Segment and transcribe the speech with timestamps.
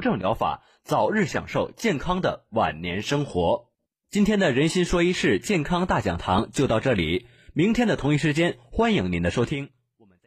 [0.00, 3.68] 正疗法，早日享受健康的晚年生活。
[4.10, 9.70] 今天的人心说一事健康大讲堂就到这里，明天的同一时间欢迎您的收听。
[9.98, 10.18] 我们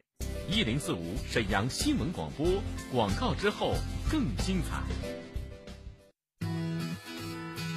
[0.47, 2.47] 一零四五沈阳新闻广播
[2.93, 3.73] 广告之后
[4.09, 4.81] 更精彩。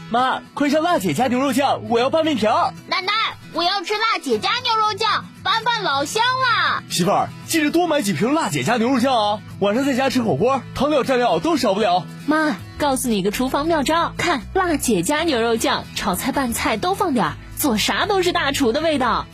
[0.09, 2.73] 妈，快上辣姐家牛肉酱，我要拌面条。
[2.89, 3.13] 奶奶，
[3.57, 6.83] 我要吃辣姐家牛肉酱，拌饭老香了。
[6.91, 12.05] 媳妇儿，记得多买几瓶辣姐家牛肉酱啊，晚上在家吃火锅，汤料蘸料都少不了。
[12.27, 19.25] 妈，告诉你个厨房妙招，看辣姐家牛肉酱，炒菜拌菜都放点儿，做啥都是大厨的味道。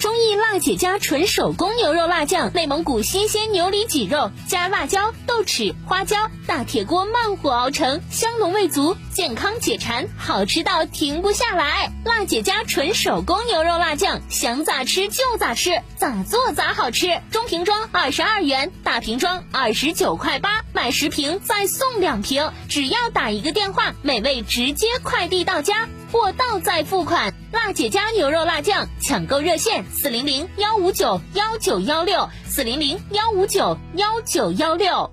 [0.00, 11.92] 中意辣姐家纯手工牛肉辣酱，内蒙古新鲜牛里脊肉，加辣椒、豆豉、花椒，大铁锅慢火熬成，香浓味足，健康解馋，好吃到停不下来。
[12.06, 17.20] 辣姐家纯手工牛肉辣酱，想咋吃就咋吃，咋做咋好吃。
[17.30, 25.86] 中瓶装二十二元，大瓶装二十九块八，买十瓶再送两瓶，只要打一个电话，美味直接快递到家。
[26.10, 35.08] 货到再付款，辣姐家牛肉辣酱抢购热线：四零零幺五九幺九幺六，四零零幺五九幺九幺六。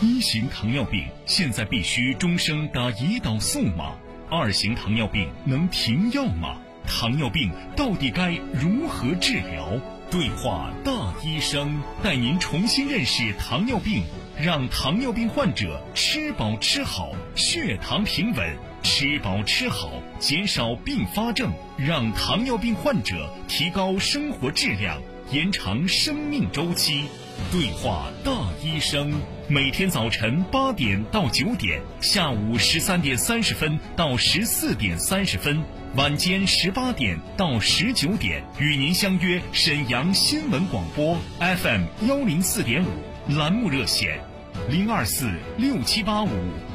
[0.00, 3.94] 一型糖尿病现在必须终生打胰岛素吗？
[4.28, 6.56] 二型糖尿病能停药吗？
[6.84, 9.80] 糖尿病到底该如何治疗？
[10.10, 14.02] 对话大医生，带您重新认识糖尿病。
[14.36, 18.44] 让糖尿病患者吃饱吃好，血糖平稳；
[18.82, 27.04] 吃饱吃好，减少并发症，让糖尿病患者提高生活质量，延长生命周期。
[27.52, 29.12] 对话大医生，
[29.48, 35.62] 每天早晨八点到九点，下午十三点三十分到十四点三十分，
[35.94, 43.13] 晚间十八点到十九点，与您相约沈阳新闻广播 FM 幺零四点五。
[43.30, 44.20] 栏目热线：
[44.68, 46.28] 零二四六七八五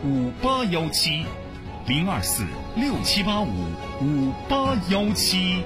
[0.04, 1.24] 五八幺七，
[1.86, 2.44] 零二四
[2.76, 3.52] 六七八五
[4.02, 5.62] 五八幺七。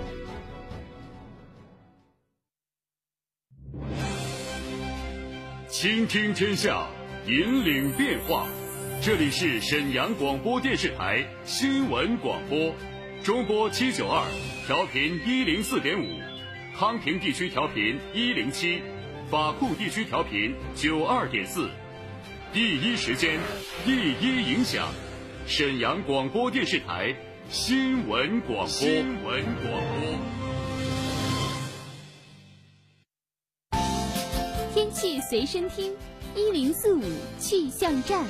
[5.69, 6.85] 倾听天下，
[7.27, 8.45] 引领变化。
[9.01, 12.75] 这里是沈阳广播电视台新闻广播，
[13.23, 14.21] 中波七九二，
[14.67, 16.05] 调频一零四点五，
[16.77, 18.81] 康平地区调频一零七。
[19.33, 21.67] 法库地区调频九二点四，
[22.53, 23.39] 第一时间，
[23.83, 24.87] 第一影响，
[25.47, 27.15] 沈阳广播电视台
[27.49, 28.67] 新闻广播。
[28.67, 30.19] 新闻广播。
[34.71, 35.91] 天气随身听，
[36.35, 37.01] 一零四五
[37.39, 38.23] 气象站。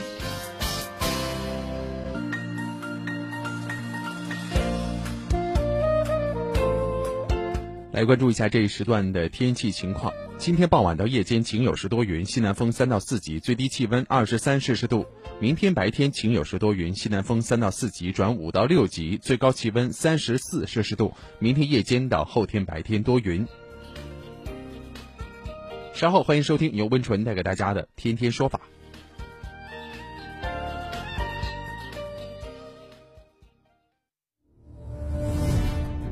[7.91, 10.13] 来关注一下这一时段的天气情况。
[10.43, 15.05] 今天傍晚到夜间晴有时多云，西南风三到四级，最低气温二十三摄氏度。
[15.39, 21.13] 明天白天晴有时多云，西南风三到四级转五到六级，最高气温三十四摄氏度。
[21.39, 23.47] 明天夜间到后天白天多云。
[25.93, 28.59] 稍后欢迎收听由温纯带给大家的《天天说法》。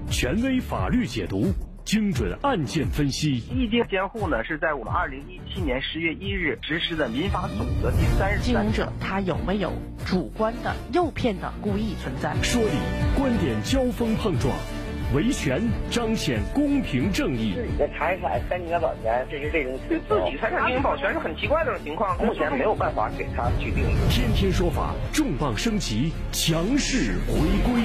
[0.10, 1.54] 权威法律解读。
[1.84, 3.44] 精准案件分析。
[3.52, 9.72] 意见监护呢，是在我们二零一七年十月一日实施的民法总则第三十经营者他有没有
[10.06, 12.36] 主观的诱骗的故意存在？
[12.42, 12.78] 说理，
[13.18, 14.54] 观点交锋碰撞，
[15.14, 17.54] 维权彰显公平正义。
[17.56, 23.96] 自己的财产三年保全，这是这种对自己财产进行保全是很奇怪的这种情况，目前没有办法给他去定义。
[24.10, 27.82] 天天说法，重磅升级，强势回归。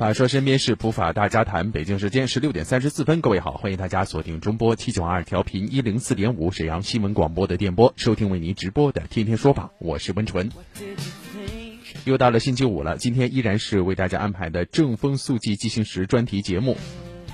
[0.00, 1.72] 法说身边事，普法大家谈。
[1.72, 10.50] 北京时间十六点三十四分，各位好，欢迎大家锁定中波七九二调频一零四点五沈阳新闻广播的电波，收听为您直播的《天天说法》，我是温纯。
[12.06, 16.78] 又到了星期五了，今天依然是为大家安排的正风肃纪进行时专题节目。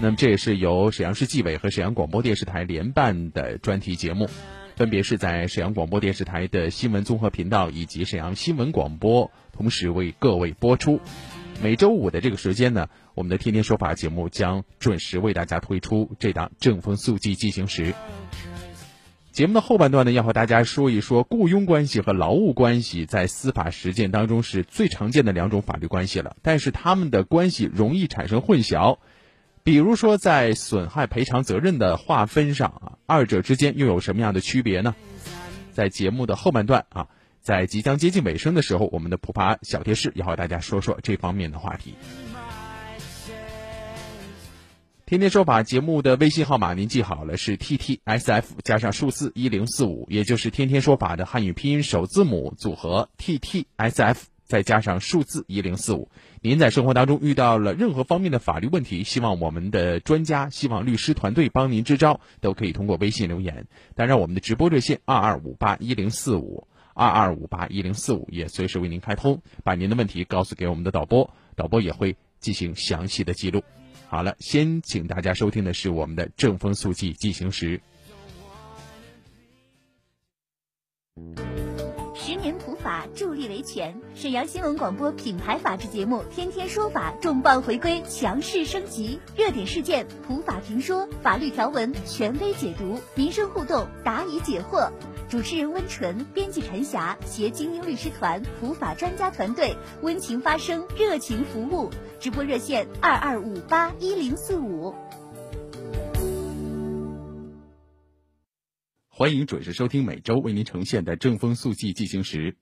[0.01, 4.29] 那么这也是由沈阳市纪委和沈阳广播电视台联办的专题节目，
[4.75, 11.01] 分别是在沈阳广播电视台的新闻综合频道以及沈阳新闻广播同时为各位播出。
[11.63, 17.95] 每周五的这个时间呢，我们的天天说法节目将准时为大家推出这档正风肃纪进行时。
[19.33, 28.99] 节目的后半段呢，要和大家说一说雇佣关系和劳务关系在司法实践当中是最常见的两种法律关系了，但是他们的关系容易产生混淆。
[29.65, 34.95] 比如说，在损害赔偿责任的划分上啊，二者之间又有什么样的区别呢？
[35.73, 37.09] 在节目的后半段啊。
[37.47, 41.95] 在即将接近尾声的时候，我们的普爬小贴士要和大家说说这方面的话题。
[45.05, 56.11] 天天说法节目的微信号码您记好了，是 T T S F 加上数字一零四五，也就是天天说法的汉语拼音首字母组合 T T S F 再加上数字一零四五。
[56.43, 63.69] 您在生活当中遇到了任何方面的法律问题，希望我们的专家、希望律师团队帮您支招，都可以通过微信留言。
[63.95, 66.67] 当然，我们的直播热线二二五八一零四五
[66.97, 73.63] 二二五八一零四五也随时为您开通，把您的问题告诉给我们的导播，导播也会进行详细的记录。
[74.09, 77.83] 好了，先请大家收听的是我们的正风速记进行时。
[82.15, 94.91] 十年普法助力维权，沈阳新闻广播品牌法制节目《天天说法》重磅回归，强势升级，热点事件普法评说，法律条文权威解读，民生互动答疑解惑。
[95.29, 101.91] 主持人温纯，编辑陈霞，携精英律师团、普法专家团队，温情发声，热情服务。
[102.21, 104.95] 直播热线二二五八一零四五。
[109.09, 112.57] 欢迎准时收听每周为您呈现的正风速记进行时。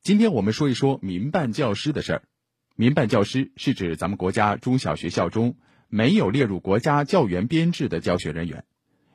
[0.00, 2.22] 今天我们说一说民办教师的事儿。
[2.74, 5.54] 民办教师是指咱们国家中小学校中
[5.86, 8.64] 没有列入国家教员编制的教学人员。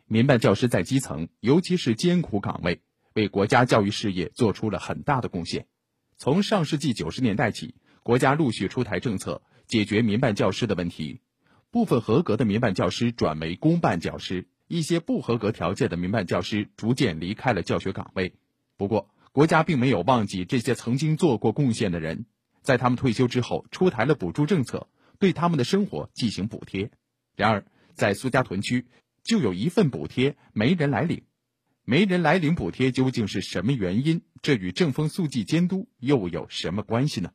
[0.10, 2.82] 民办教师在基层，尤其是艰苦岗位，
[3.14, 5.68] 为国家教育事业做出了很大的贡献。
[6.16, 11.20] 从上世纪九十年代起，国家陆续出台政策，解决民办教师的问题。
[11.72, 18.34] 部分合格的民办教师转为公办教师，一些不合格条件的民办教师逐渐离开了教学岗位。
[18.78, 22.26] 不过，国家并没有忘记这些曾经做过贡献的人，
[22.62, 24.88] 在他们退休之后，出台了补助政策，
[25.20, 26.92] 对他们的生活进行补贴。
[27.36, 28.86] 然而，在苏家屯区。
[29.28, 31.22] 就有一份补贴没人来领，
[31.84, 34.22] 没人来领补贴究竟是什么原因？
[34.42, 37.30] 这与正风肃纪监督又有什么关系呢？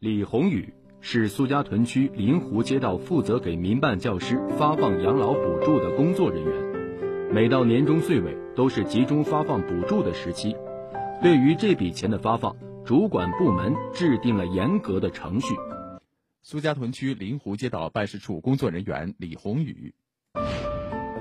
[0.00, 0.79] 李宏宇。
[1.02, 7.32] 是苏家屯区临湖街道负责给民办教师发放养老补助的工作人员。
[7.32, 10.54] 每到年终岁尾，都是集中发放补助的时期。
[11.22, 12.54] 对于这笔钱的发放，
[12.84, 15.54] 主管部门制定了严格的程序。
[16.42, 19.94] 苏家屯区临湖街道办事处工作人员李宏宇。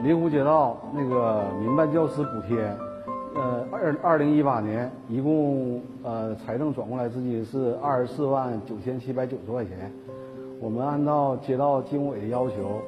[0.03, 2.77] 临湖街道那个民办教师补贴。
[3.35, 9.91] 呃，二二零一八年一共呃财政转过来资金是二十四万九千七百九十块钱。
[10.59, 12.81] 我们按照街道经委的要求，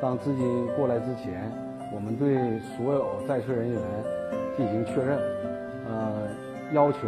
[0.00, 1.50] 当资金过来之前，
[1.94, 2.36] 我们对
[2.76, 3.80] 所有在册人员
[4.56, 5.18] 进行确认，
[5.88, 6.28] 呃，
[6.72, 6.98] 要求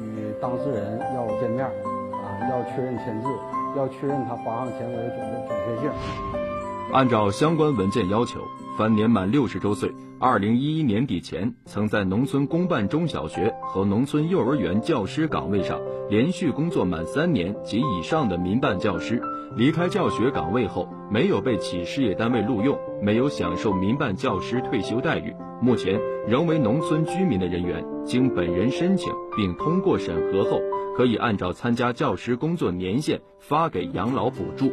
[0.00, 3.28] 与当事人要见面，啊，要确认签字，
[3.76, 5.18] 要确认他发放钱为准
[5.48, 6.43] 准确性。
[6.92, 8.40] 按照相关文件要求，
[8.76, 9.90] 凡年满六十周岁。
[10.20, 19.20] 二零一一年底前，曾在农村公办中小学和农村幼儿园教师岗位上连续工作满三年及以上的民办教师，
[19.56, 30.60] 离开教学岗位后没有被企事业单位录用，没有享受民办教师退休待遇，目前仍为农村居民的人员，经本人申请并通过审核后，
[30.96, 34.72] 可以按照参加教师工作年限发给养老补助。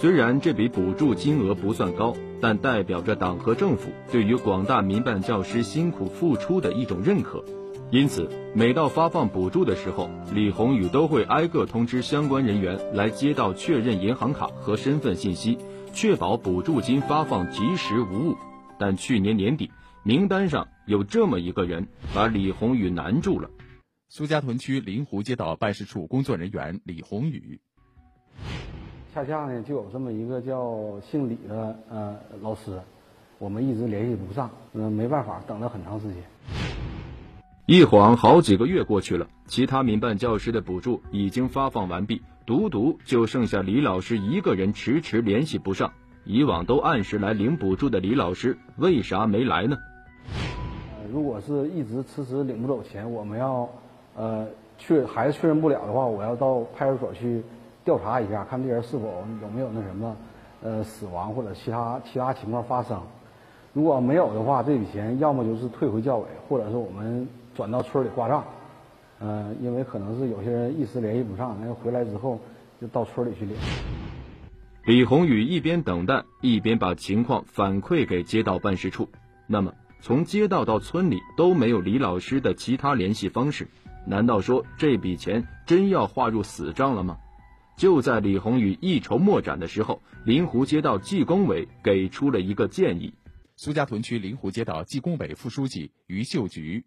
[0.00, 7.42] 虽然这笔补助金额不算高，但代表着党和政府对于广大民办教师辛苦付出的一种认可。
[7.90, 15.58] 因此，每到发放补助的时候，李宏宇都会挨个通知相关人员来街道确认银行卡和身份信息，
[15.92, 18.36] 确保补助金发放及时无误。
[18.78, 19.70] 但去年年底，
[20.02, 23.48] 名单上有这么一个人，把李宏宇难住了。
[24.16, 27.58] 苏家屯区临湖街道办事处工作人员李宏宇。
[29.12, 32.80] 恰恰呢，就有这么一个叫姓李的呃老师，
[33.40, 36.22] 我们一直联系不上，嗯，没办法，等了很长时间。
[37.66, 45.92] 一晃好几个月过去了，其他民办教师的补助已经发放完毕，独独就剩下李老师一个人迟迟联系不上。
[46.24, 49.76] 以往都按时来领补助的李老师，为啥没来呢？
[51.00, 53.68] 呃，如果是一直迟迟领不走钱，我们要
[54.16, 54.46] 呃
[54.78, 57.42] 确还是确认不了的话，我要到派出所去。
[57.84, 60.16] 调查一下，看这人是否有没有那什么，
[60.62, 62.98] 呃，死亡或者其他其他情况发生。
[63.74, 68.42] 如果没有的话，这笔钱要么就是退回教委，或者是我们转到村里挂账。
[69.20, 72.40] 嗯，因为可能是有些人一时联系不上，那回来之后
[72.80, 73.54] 就到村里去领。
[74.86, 79.10] 李宏宇一边等待，一边把情况反馈给街道办事处。
[79.46, 83.68] 那么，从街道到村里都没有李老师的其他联系方式。
[84.06, 87.18] 难道说这笔钱真要划入死账了吗？
[87.76, 93.12] 就在李宏宇一筹莫展的时候，临湖街道纪工委给出了一个建议。
[93.56, 96.84] 苏家屯区临湖街道纪工委副书记于秀菊：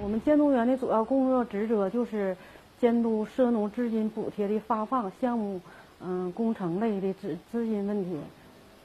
[0.00, 2.36] 我们监督员的主要工作职责就是
[2.80, 5.60] 监督涉农资金补贴的发放、项目
[6.00, 8.20] 嗯工程类的资资金问题。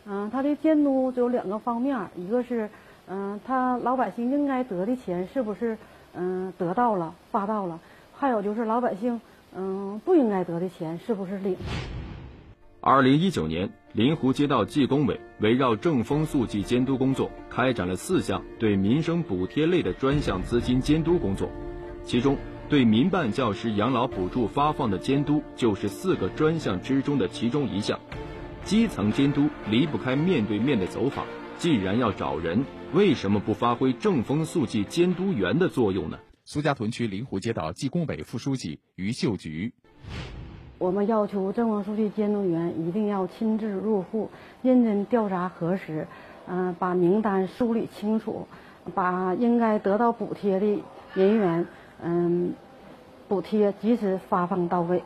[0.05, 2.69] 嗯，他的监督只有两个方面，一个是
[3.07, 5.77] 嗯他老百姓应该得的钱是不是
[6.13, 7.79] 嗯得到了发到了，
[8.13, 9.19] 还有就是老百姓。
[9.53, 11.57] 嗯，不应该得的钱是不是领？
[12.79, 21.49] 二零一九年，临湖街道纪工委围绕正风肃纪监督工作，开展了四项对民生补贴类的专项资金监督工作。
[22.05, 22.37] 其中，
[22.69, 27.99] 对民办教师养老补助发放的监督就是四个专项之中的其中一项。
[28.63, 31.25] 基层监督离不开面对面的走访，
[31.57, 36.19] 既然要找人，为什么不发挥正风肃纪监督员的作用呢？
[36.43, 39.73] 苏家屯区临湖街道纪工委副书记于秀菊：
[40.77, 44.29] 我们要求正风肃纪监督员一定要亲自入户，
[44.61, 46.05] 认真调查核实，
[46.47, 48.45] 嗯，把名单梳理清楚，
[48.93, 50.83] 把应该得到补贴的
[51.13, 51.65] 人员，
[52.03, 52.53] 嗯，
[53.29, 55.01] 补贴及时发放到位。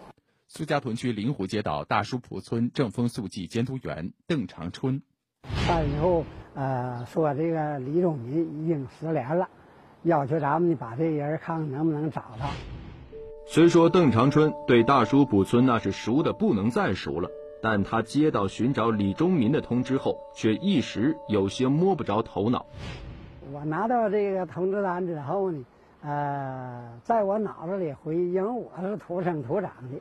[0.47, 5.03] 苏家屯区临湖街道大书铺村正风肃纪监督员邓长春：
[5.67, 6.25] 办以后，
[6.55, 9.47] 呃，说这个李忠民已经失联了。
[10.03, 12.45] 要求咱们呢，把这人看看能不能找到。
[13.47, 17.29] 虽说邓长春对大叔卜村那是熟的不能再熟了，
[17.61, 22.65] 但他接到寻找李忠民的通知后，却一时有些摸不着头脑。
[23.51, 25.65] 我拿到这个通知单之后呢，
[26.03, 29.99] 呃，在我脑子里回忆，因为我是土生土长的，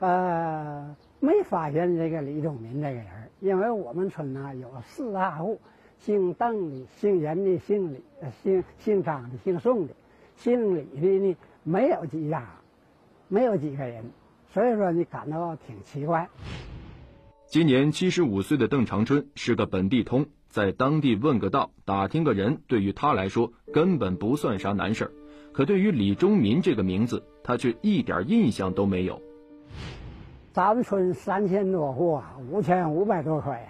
[0.00, 3.06] 呃，没发现这个李忠民这个人，
[3.40, 5.60] 因为我们村呢有四大户。
[6.04, 8.02] 姓邓的、姓严的、姓李、
[8.42, 9.94] 姓姓张的、姓宋的，
[10.36, 12.46] 姓李的呢没有几家，
[13.28, 14.04] 没有几个人，
[14.52, 16.28] 所以说你感到挺奇怪。
[17.46, 25.10] 今年七十五岁的邓长春是个本地通，在当地问个道、打听个人，对于他来说根本不算啥难事儿。
[25.52, 29.22] 可对于李忠民这个名字，他却一点印象都没有。
[30.52, 32.20] 咱们村三千多户，
[32.50, 33.60] 五千五百多口人。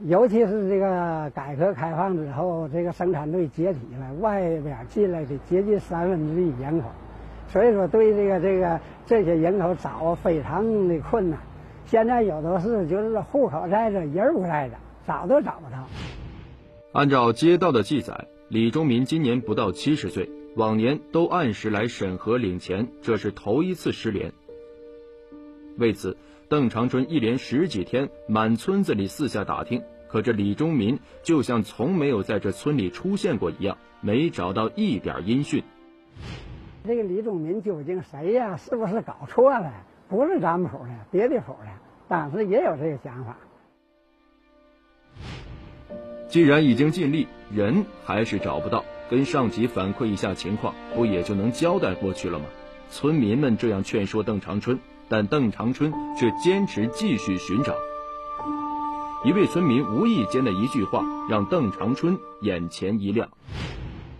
[0.00, 6.88] 尤其是这个改革开放之后，这个生产队解体了，外边进来的接近三分之一人口，
[7.48, 11.38] 所以说对这个这个这些人口找非常的困难。
[11.86, 15.86] 现在有的是就是户口在这，人不在这，找都找不到。
[16.92, 24.32] 按照街道的记载，李忠民今年不到七十岁，往年都按时来审核领钱，这是头一次失联。
[25.78, 26.16] 为此。
[26.52, 35.64] 邓长春一连十几天满村子里四下打听，可这李忠民就像从没有在这村里出现过一样，没找到一点音讯。
[36.86, 38.58] 这个李忠民究竟谁呀？
[38.58, 39.72] 是不是搞错了？
[40.10, 41.70] 不是咱们府的，别的府的。
[42.06, 43.34] 当时也有这个想法。
[46.28, 52.44] 既然已经尽力，人还是找不到，跟上级反馈一下情况，不也就能交代过去了吗？
[52.90, 54.78] 村民们这样劝说邓长春。
[55.08, 57.74] 但邓长春却坚持继续寻找。
[59.24, 63.28] 一位村民无意间的一句话，让邓长春眼前一亮。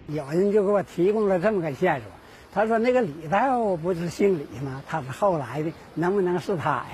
[0.08, 2.06] 有人就给我提供了这么个线索，
[2.52, 4.82] 他说：“那个李大夫不是姓李吗？
[4.86, 6.86] 他是后来的，能不能是他呀？”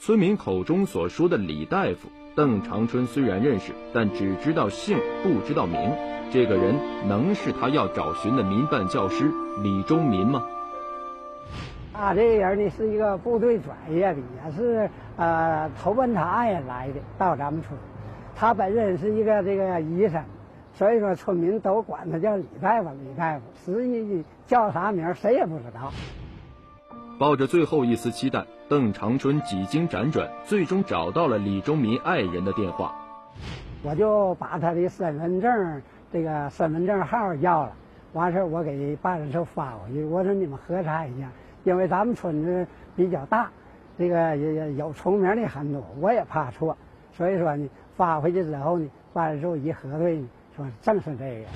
[0.00, 5.92] 村民口中所说的李大夫，邓长春虽然认识，但只知道姓，不知道名。
[6.32, 6.74] 这个人
[7.08, 9.30] 能是他要找寻的民办教师
[9.62, 10.42] 李忠民吗？
[11.96, 17.78] 他这个人呢是一个部队转业的，也是呃投奔他爱人来的，到咱们村。
[18.34, 20.20] 他本身是一个这个医生，
[20.72, 22.88] 所以说村民都管他叫李大夫。
[22.88, 25.92] 李大夫实际叫啥名谁也不知道。
[27.16, 32.92] 抱着最后一丝期待，邓长春几经辗转，最终找到了李忠民爱人的电话。
[33.84, 35.82] 我就把他的身份证
[36.12, 37.72] 这个身份证号要了，
[38.14, 41.28] 完事我给办事处发过去，我说你们核查一下。
[41.64, 43.50] 因为咱们村子比较大，
[43.98, 46.76] 这个也也有重名的很多，我也怕错，
[47.12, 50.22] 所以说呢，发回去之后呢，办事处一核对，
[50.56, 51.46] 说正是这个。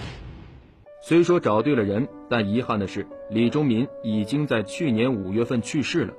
[1.01, 6.15] 虽说找对了人，但遗憾的是，李忠民已经在去年五月份去世了。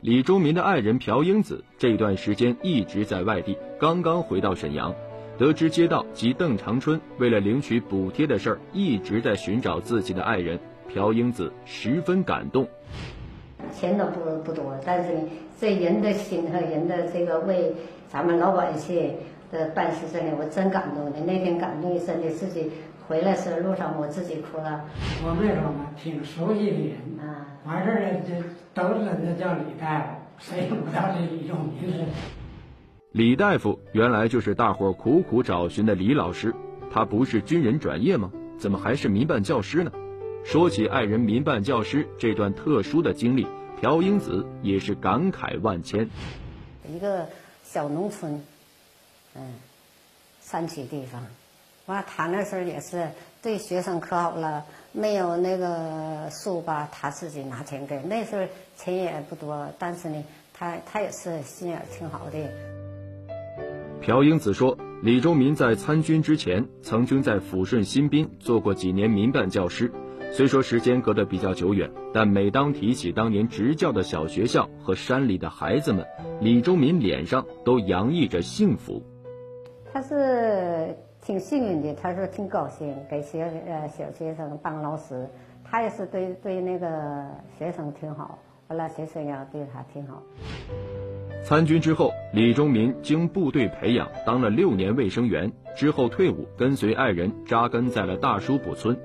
[0.00, 4.94] 李忠民的爱人朴英子这段时间一直在外地，刚刚回到沈阳，
[5.36, 10.60] 得知街道及邓长春为了领取补贴的事儿，一直在寻找自己的爱人。
[10.92, 12.66] 朴英子十分感动，
[13.72, 15.20] 钱都不不多，但是呢，
[15.60, 17.72] 这人的心和人的这个为
[18.08, 19.14] 咱们老百姓
[19.52, 21.20] 的办事，真的我真感动的。
[21.26, 22.70] 那天感动，真的自己
[23.06, 24.84] 回来时路上我自己哭了。
[25.24, 28.34] 我没说嘛，挺熟悉的人啊，完事儿了就
[28.74, 30.06] 都知道那叫李大夫，
[30.38, 32.04] 谁也不知道这李仲民是？
[33.12, 36.54] 李大夫原来就是大伙苦苦找寻的李老师，
[36.90, 38.30] 他不是军人转业吗？
[38.58, 39.92] 怎么还是民办教师呢？
[40.44, 43.46] 说起爱人民办教师这段特殊的经历，
[43.80, 46.08] 朴英子也是感慨万千。
[46.90, 47.26] 一个
[47.62, 48.42] 小农村，
[49.34, 49.54] 嗯，
[50.40, 51.26] 山区地方，
[51.86, 53.10] 完他那时候也是
[53.42, 58.00] 对学生可好了，没有那个书吧，他自己拿钱给。
[58.02, 62.38] 那时候钱也不多，但是呢，他他也是心眼挺好的。
[64.00, 69.92] 朴英子说：“李忠民在参军之前，曾经在抚顺新兵做过几年民办教师。
[70.30, 76.06] 虽说时间隔得比较久远，但每当提起当年执教的小学校和山里的孩子们，
[76.40, 79.02] 李忠民脸上都洋溢着幸福。
[79.92, 85.26] 他是挺幸运的，他说挺高兴，给学呃小学生当老师，
[85.64, 87.26] 他也是对对那个
[87.58, 90.22] 学生挺好，完了学生也对他挺好。”
[91.42, 98.96] 参军之后，李忠民经部队培养当了六年卫生员，之后退伍，跟随爱人扎根在了大叔堡村。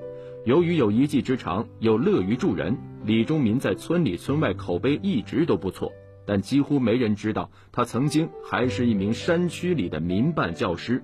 [0.44, 5.90] 由于有一技之长，又乐于助人，李忠民在村里村外口碑一直都不错。
[6.26, 11.02] 但几乎没人知道，他曾经还是一名山区里的民办教师。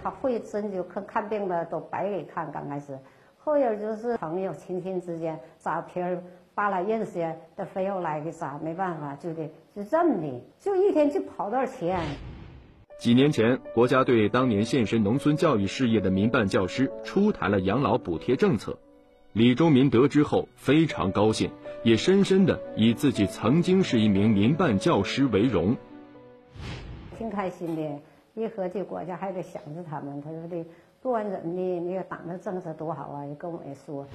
[0.00, 2.96] 他会针灸，看看病的都白给看，刚开始，
[3.38, 6.22] 后有就是朋友亲戚之间扎皮儿。
[6.54, 7.18] 扒拉认识
[7.56, 11.98] 的非要来给咋，没办法，就得就这么的，就一天就跑多少钱。
[12.98, 18.78] 几年前，国家对当年献身农村教育事业的民办教师出台了养老补贴政策。
[19.32, 21.50] 李忠民得知后非常高兴，
[21.82, 25.76] 也深深的以自己曾经是一名民办教师为荣。
[27.18, 28.00] 挺开心的，
[28.34, 30.64] 一合计国家还得想着他们，他说的
[31.02, 34.06] 不管怎么的，那个党的政策多好啊，也跟我也说。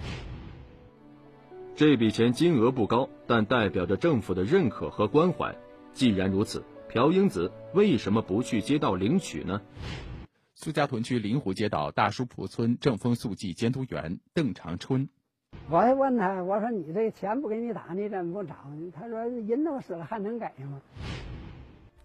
[1.76, 5.54] 这笔钱金额不高，但代表着政府的认可和关怀。
[5.94, 9.62] 既然如此，朴英子为什么不去街道领取呢？
[10.56, 15.08] 苏家屯区临湖街道大书铺村正风速记监督员邓长春，
[15.69, 18.91] 我还问他，我说你这钱不给你打，你怎么不找呢？
[18.91, 20.82] 他说人都死了还能给吗？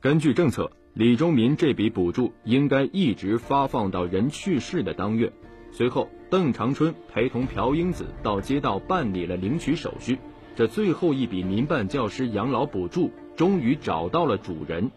[0.02, 5.32] 根据政策，李忠民这笔补助应该一直发放到人去世的当月。
[5.72, 10.18] 随后，邓长春陪同朴英子到街道办理了领取手续。
[10.54, 14.90] 这最后一笔民办教师养老补助终于找到了主人。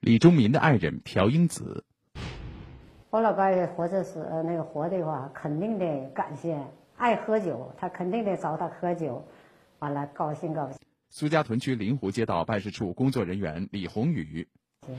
[0.00, 1.84] 李忠民的爱人朴英子，
[3.10, 6.58] 我老伴儿活着时那个活的话，肯定得感谢。
[6.96, 9.24] 爱喝酒，他肯定得找他喝酒，
[9.78, 10.78] 完了高兴高兴。
[11.08, 14.46] 苏家屯区灵湖街道办事处工作人员李红宇，
[14.86, 14.94] 我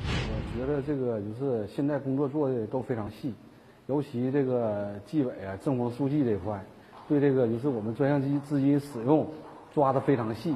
[0.57, 3.33] 觉得这个就是现在工作做的都非常细。
[3.87, 6.63] 尤其这个纪委啊、政风书记这块，
[7.07, 9.27] 对这个就是我们专项基资金使用
[9.73, 10.55] 抓的非常细，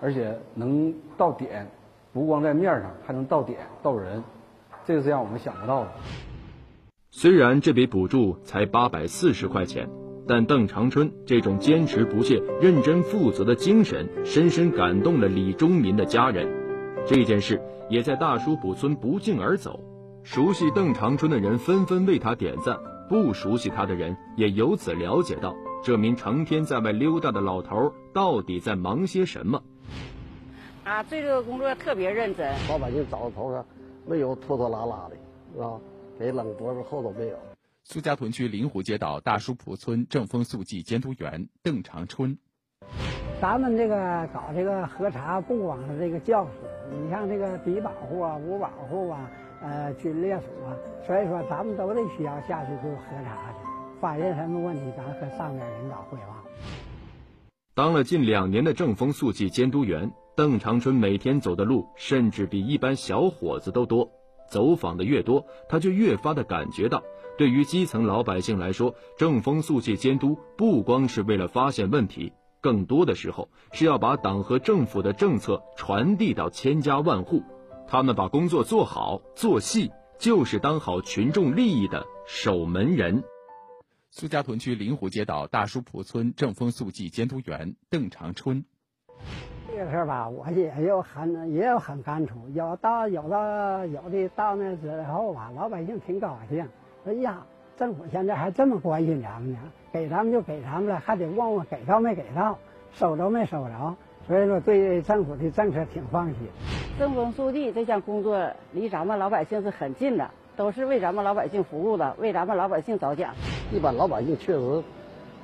[0.00, 1.66] 而且能到点，
[2.12, 4.22] 不光在面上，还能到点到人，
[4.86, 5.88] 这个是让我们想不到的。
[7.10, 9.88] 虽然这笔补助才八百四十块钱，
[10.26, 16.46] 但邓长春这种坚持不懈、认真负责的精神，深深感动了李忠民的家人。
[17.06, 19.80] 这件事也在大叔堡村不胫而走。
[20.22, 22.76] 熟悉邓长春的人纷纷为他点赞，
[23.08, 29.62] 不熟悉他的人也由此了解到这名成天在外溜达的老头到底在忙些什么。
[30.84, 33.64] 啊，对这个工作特别认真，老百姓找到头上
[34.06, 35.16] 没有拖拖拉拉的，
[35.54, 35.78] 是吧？
[36.18, 37.36] 给冷脖子后头没有。
[37.84, 42.36] 苏家屯区临湖街道大书铺村正风肃纪监督员邓长春，
[43.40, 46.50] 咱们这个搞这个核查，不光是这个教师，
[46.90, 49.30] 你像这个低保户啊、五保户啊。
[49.60, 50.70] 呃，军烈属啊，
[51.04, 53.58] 所以说咱们都得需要下去做核查去，
[54.00, 56.36] 发现什么问题，咱和上面领导汇报。
[57.78, 64.10] 当了近两年的正风肃纪监督员，邓长春每天走的路甚至比一般小伙子都多。
[64.50, 67.00] 走访的越多，他就越发的感觉到，
[67.36, 77.44] 对于基层老百姓来说，正风肃纪监督不光是为了发现问题，更多的时候是要把党和政府的政策传递到千家万户。
[77.86, 83.22] 他们把工作做好做细，就是当好群众利益的守门人。
[84.20, 88.64] 苏家屯区灵湖街道大书铺村正风肃纪监督员邓长春，
[89.68, 92.34] 这个事儿吧，我也有很也有很感触。
[92.52, 96.66] 有到有的有的到那之后吧，老百姓挺高兴，
[97.04, 99.58] 说呀，政府现在还这么关心咱们呢，
[99.92, 102.58] 给咱们就给咱们了，还得问问给到没给到，
[102.94, 103.96] 收着没收着。
[104.26, 106.38] 所以说，对政府的政策挺放心。
[106.98, 110.28] 正风肃纪这项工作离咱们老百姓是很近的，
[110.58, 113.32] 都是为咱们老百姓服务的，为咱们老百姓着想。
[113.72, 114.82] 一般老百姓确实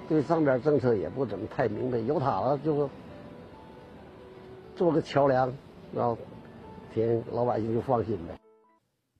[0.08, 2.90] 对上边政策也不怎么太明白，有他了就是
[4.74, 5.54] 做个桥梁，
[5.94, 6.18] 然后
[6.92, 8.34] 天老百姓就放心呗。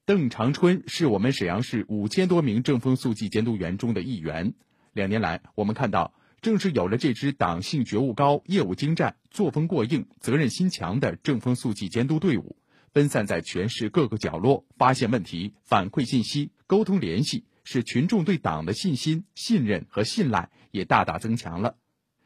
[0.04, 4.52] 邓长春是我们沈阳市五千多名正风肃纪监督员中的一员。
[4.94, 12.56] 两年来，我们看到，正是有了这支党性觉悟高、业务精湛、作风过硬、责任心强的正风肃纪监督队伍，
[12.94, 21.74] 分散在全市各个角落，发现问题、反馈信息、沟通联系，使群众对党的信心、信任和信赖也大大增强了。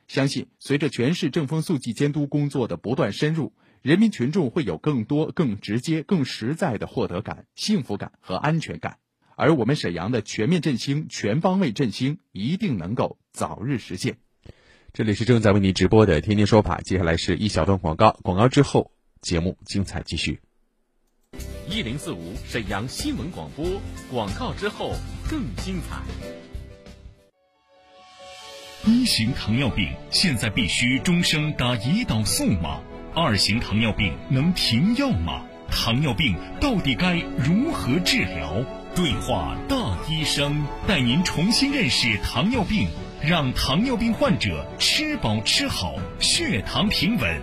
[0.08, 8.98] 相信，随着全市正风肃纪监督工作的不断深入，人民群众会有更多、更直接、更实在的获得感、幸福感和安全感，
[9.36, 14.18] 而我们沈阳的全面振兴、全方位振兴一定能够早日实现。
[14.92, 20.40] 这里是正在为您直播的《天天说法》，接下来是一小段广告，广告之后节目精彩继续。
[21.70, 23.62] 一零四五沈阳新闻广播，
[24.10, 24.94] 广告之后
[25.28, 26.00] 更精彩。
[28.90, 32.80] 一型糖尿病现在必须终生打胰岛素吗？
[33.14, 35.44] 二型糖尿病能停药吗？
[35.70, 38.64] 糖尿病到底该如何治疗？
[38.96, 39.76] 对话大
[40.08, 42.88] 医生，带您重新认识糖尿病，
[43.22, 47.42] 让糖尿病患者吃饱吃好，血糖平稳；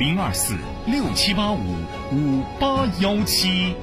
[0.00, 0.54] 零二四
[0.86, 1.58] 六七八五
[2.10, 3.74] 五八幺七。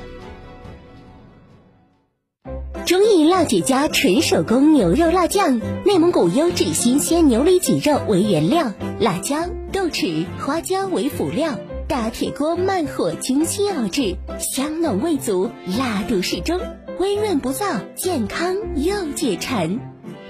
[2.87, 9.35] 中意辣姐家纯手工牛肉辣酱，内蒙古优质新鲜牛里脊肉为原料，辣椒、
[9.71, 11.53] 豆豉、花椒为辅料，
[11.87, 16.59] 大铁锅慢火精心熬制，香浓味足，辣度适中，
[16.97, 19.79] 微润不燥，健康又解馋。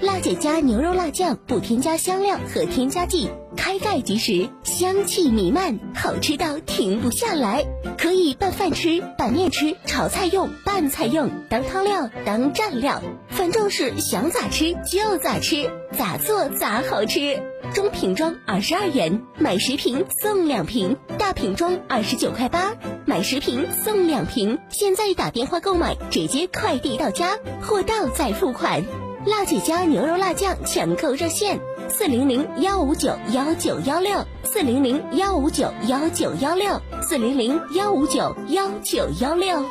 [0.02, 7.66] 辣姐家牛肉辣酱不添加香料和添加剂，开盖即食，香气弥漫，好吃到停不下来。
[7.98, 17.42] 可以拌饭吃、拌面吃、炒菜用、拌菜用、当汤料、当蘸料，反正是想咋吃就咋吃，咋做咋好吃。
[17.74, 24.60] 中瓶装二十二元，买十瓶送两瓶；大瓶装二十九块八，买十瓶送两瓶。
[24.70, 28.84] 现在打电话购买，直接快递到家，货到再付款。
[29.26, 31.58] 辣姐家牛肉辣酱抢购热线：
[31.90, 39.64] 四零零幺五九幺九幺六，四零零幺五九幺九幺六，四零零幺五九幺九幺六。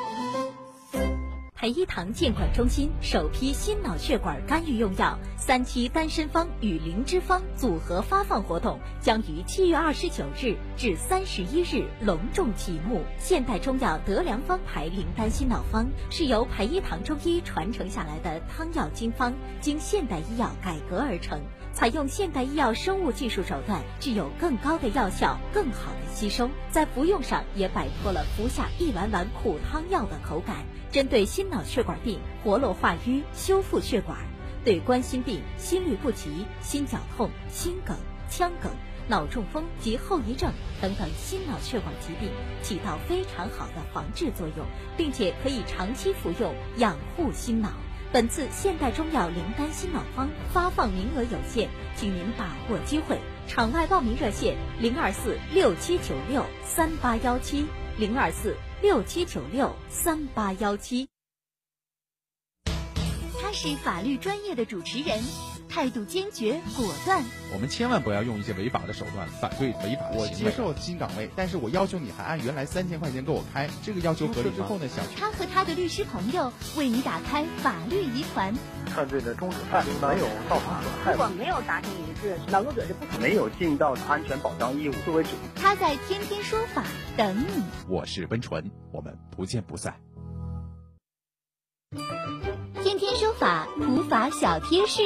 [1.53, 13.01] 培一堂健管中心首批心脑血管干预用药三七丹参方与灵芝方组合发放活动将于七月二十九日至三十一日隆重启幕。
[13.17, 21.41] 现代中药德良方牌灵丹心脑方是由培一堂中医传承下来的汤药经方，经现代医药改革而成，
[21.77, 30.65] 采用现代医药生物技术手段，具有更高的药效、更好的吸收，在服用上也摆脱了服下一碗碗苦汤药的口感。
[30.91, 34.17] 针对心脑血管病，活络化瘀，修复血管；
[34.65, 37.95] 对冠心病、心律不齐、心绞痛、心梗、
[38.27, 38.71] 腔梗、
[39.07, 42.31] 脑中风及后遗症等等心脑血管疾病，
[42.63, 44.65] 起到非常好的防治作用，
[44.97, 47.69] 并且可以长期服用，养护心脑。
[48.17, 53.21] 本次现代中药灵丹心脑方发放名额有限，请您把握机会。
[53.47, 57.67] 场外报名热线：零二四六七九六三八幺七
[57.99, 58.57] 零二四。
[58.81, 61.07] 六七九六三八幺七，
[63.39, 65.23] 他是法律专业的主持人，
[65.69, 67.23] 态度坚决果断。
[67.53, 74.67] 我们千万不要用一些违法的手段反对违法我接受新岗位，但是我要求你还按原来三千块钱给我开，这个要求合理吗？
[75.15, 78.53] 他和他的律师朋友为你打开法律疑团。
[78.87, 81.11] 犯罪的终止犯没有造成损害。
[81.11, 85.29] 如果没有达成一致，劳动者是不可能没有尽到安全保障义务作为主。
[85.55, 86.83] 他在天天说法
[87.15, 87.63] 等你。
[87.87, 89.93] 我是温纯，我们不见不散。
[92.87, 95.01] 天天说法，普法小贴士。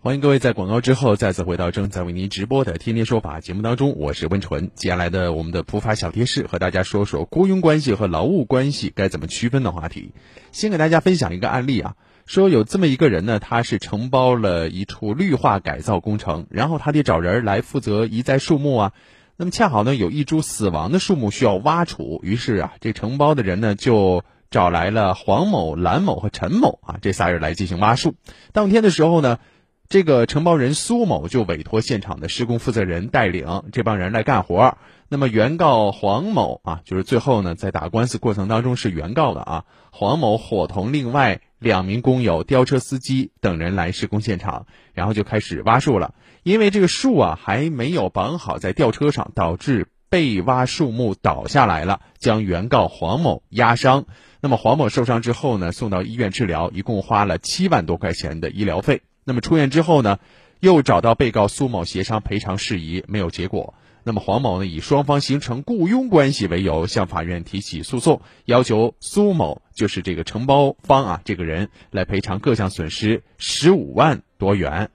[0.00, 4.70] 欢迎各位在广告之后再次回到正在为您直播的《天天说法》节目当中，我是温纯。
[4.74, 10.12] 接下来的我们的普法小贴士，和大家说说雇佣关系和劳务关系该怎么区分的话题。
[10.50, 18.92] 先给大家分享一个案例啊，说有这么一个人呢，他是承包了一处绿化改造工程，然后他得找人来负责移栽树木啊，
[19.36, 28.14] 那么恰好呢，有一株死亡的树木需要挖除，于是啊，这承包的人呢就找来了黄某、蓝某和陈某啊这仨人来进行挖树。
[28.52, 29.40] 当天的时候呢，
[29.88, 34.78] 这个承包人苏某就委托现场的施工负责人带领这帮人来干活。
[35.08, 46.14] 那么原告黄某啊，就是最后呢在打官司过程当中是原告的啊，黄某伙同另外两名工友、吊车司机等人来施工现场，然后就开始挖树了。
[46.44, 54.04] 因为这个树啊还没有绑好在吊车上，导致被挖树木倒下来了，将原告黄某压伤。
[54.42, 59.00] 那么黄某受伤之后呢，送到医院治疗，一共花了七万多块钱的医疗费。
[59.24, 60.18] 那么出院之后呢，
[60.60, 63.72] 又找到被告苏某协商赔偿事宜，没有结果。
[64.04, 74.90] 那么黄某呢，以双方形成雇佣关系为由，向法院提起诉讼，要求苏某就是这个承包方啊，这个人来赔偿各项损失十五万多元。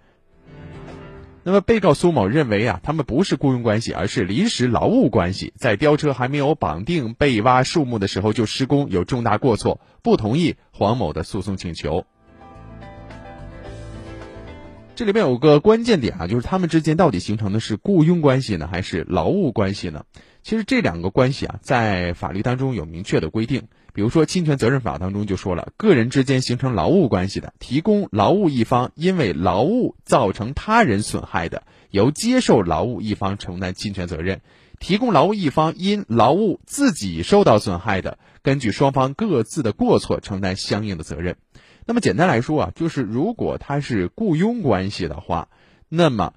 [1.49, 12.05] 那么，被告苏某认为啊，他们不是雇佣关系，而是临时劳务关系，在吊车还没有绑定被挖树木的时候就施工，有重大过错，不同意黄某的诉讼请求。
[14.93, 20.05] 这里面有个关键点啊，就是他们之间到底形成的是雇佣关系呢，还是劳务关系呢？
[20.43, 23.63] 其实这两个关系啊，在法律当中有明确的规定。
[23.99, 34.37] 比如说，侵权责任法当中就说了，个人之间形成劳务关系的，提供劳务一方因为劳务造成他人损害的，由接受劳务一方承担侵权责任；
[34.79, 41.35] 提供劳务一方因劳务自己受到损害的，根据双方各自的过错承担相应的责任。
[41.85, 45.49] 那么简单来说啊，就是如果他是雇佣关系的话，
[45.89, 46.33] 那么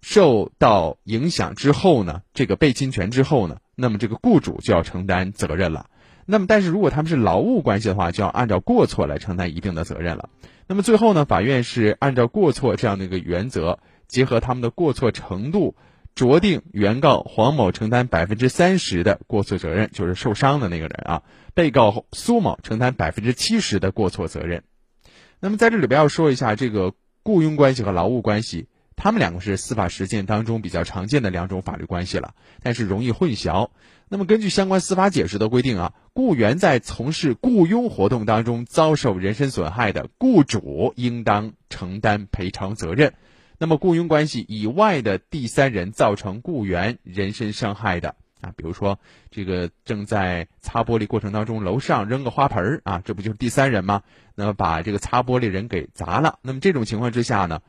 [0.00, 5.90] 受到影响之后呢，这个被侵权之后呢，那么这个雇主就要承担责任了。
[6.26, 10.28] 那么，但是如果他们是劳务关系的话，就要按照过错来承担一定的责任了。
[10.66, 15.76] 那么最后呢，法院是按照过错这样的一个原则，结合他们的过错程度，
[16.16, 24.62] 酌定原告黄某承担百分之三十的过错责任，就是受伤的那个人啊；被告苏某承担百分之七十的过错责任。
[25.40, 33.70] 那么在这里边要说一下，这个雇佣关系和劳务关系，他们两个是司法实践当中比较常见的两种法律关系了，但是容易混淆。
[34.08, 43.14] 那么，根据相关司法解释的规定啊，雇员在从事雇佣活动当中遭受人身损害的，雇主应当承担赔偿责任。
[43.58, 48.98] 那么，雇佣关系以外的第三人造成雇员人身伤害的啊，比如说
[49.30, 54.02] 这个正在擦玻璃过程当中，楼上扔个花盆儿啊，这不就是第三人吗？
[54.34, 56.38] 那么把这个擦玻璃人给砸了。
[56.42, 57.62] 那么这种情况之下呢，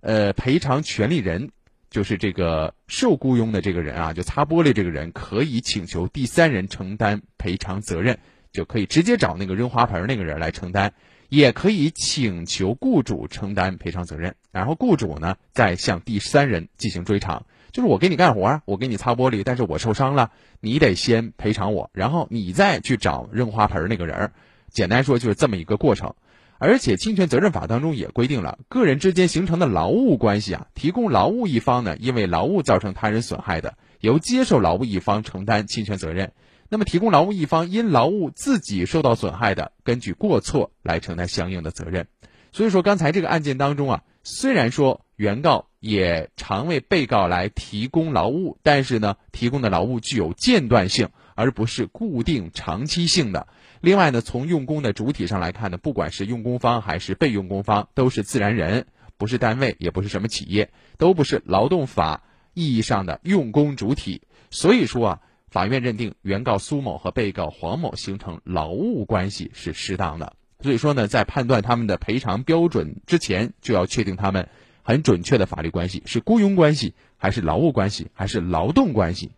[0.00, 1.50] 呃，赔偿权利人。
[1.90, 8.18] 就是这个受雇佣的这个人啊，就擦玻璃这个人，可以请求第三人承担赔偿责任，
[8.52, 10.92] 就可以直接找那个扔花盆那个人来承担，
[11.30, 17.46] 也可以请求雇主承担赔偿责任，然后雇主呢再向第三人进行追偿。
[17.72, 20.30] 就是我给你干活，我给你擦玻璃，但是我受伤了，
[20.60, 24.30] 你得先赔偿我，然后你再去找扔花盆那个人。
[24.68, 26.14] 简单说就是这么一个过程。
[26.58, 36.30] 而且侵权责任法当中也规定了，个人之间形成的劳务关系啊，提供劳务一方呢，因为劳务造成他人损害的，由接受劳务一方承担侵权责任；
[36.68, 42.08] 那么提供劳务一方因劳务自己受到损害的，根据过错来承担相应的责任。
[42.50, 53.46] 所以说，刚才这个案件当中啊，虽然说原告也常为被告来提供劳务，但是呢，提供的劳务具有间断性，而不是固定长期性的。
[53.80, 58.86] 另外呢，从用工的主体上来看呢，不管是用工方还是被用工方，都是自然人，
[59.16, 62.22] 不是单位，也不是什么企业，都不是劳动法
[62.54, 64.22] 意义上的用工主体。
[64.50, 70.34] 所以说啊，法院认定原告苏某和被告黄某形成劳务关系是适当的。
[70.60, 74.48] 所以说呢，在判断他们的赔偿标准之前，就要确定他们
[74.82, 79.30] 很准确的法律关系是雇佣关系，还是劳务关系，还是劳动关系。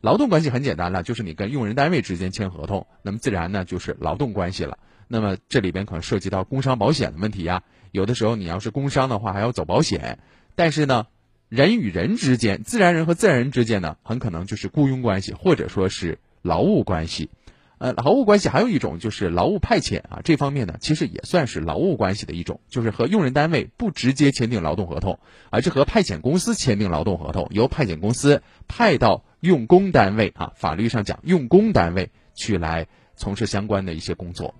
[0.00, 4.78] 劳动关系很简单了，就是你跟用人单位之间签合同，那么自然呢就是劳动关系了。
[5.08, 10.20] 那么这里边可能涉及到工伤保险的问题呀，有的时候你要是工伤的话还要走保险。
[10.54, 11.06] 但是呢，
[11.48, 17.30] 人与人之间，自然人和自然人之间呢，很可能就是雇佣关系或者说是劳务关系。
[17.78, 34.54] 呃，劳务关系还有一种就是劳务派遣啊，这方面呢其实也算是劳务关系的一种，就是和用人单位不直接签订劳动合同，而是和派遣公司签订劳动合同，由派遣公司派到用工单位啊，法律上讲用工单位去来从事相关的一些工作。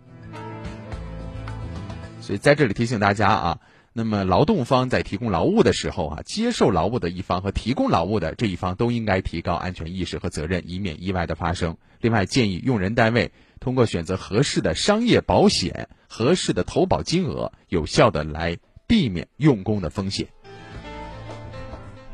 [2.20, 3.60] 所以在这里提醒大家啊。
[3.92, 11.76] 那么，劳动方在提供劳务的时候啊，接受劳务的一方和提供劳务的这一方都应该提高安全意识和责任，以免意外的发生。
[12.00, 20.28] 另外，建议用人单位通过选择合适的商业保险、合适的投保金额，有效的来避免用工的风险。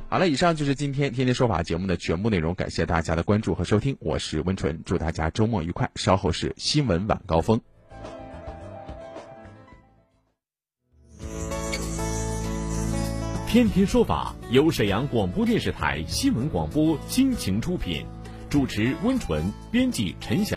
[0.09, 5.91] 好了，以上就是今天天天说法节目的全部内容，感谢大家的关注和收听，我是温纯，祝大家周末愉快。
[5.97, 7.61] 稍后是新闻晚高峰。
[13.49, 18.07] 天天说法由沈阳广播电视台新闻广播倾情出品，
[18.49, 20.55] 主持温纯，编辑陈翔。